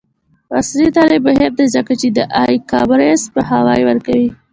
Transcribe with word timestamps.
عصري 0.57 0.87
تعلیم 0.95 1.23
مهم 1.27 1.51
دی 1.57 1.65
ځکه 1.75 1.93
چې 2.01 2.07
د 2.17 2.19
ای 2.41 2.53
کامرس 2.71 3.21
پوهاوی 3.33 3.81
ورکوي. 3.85 4.29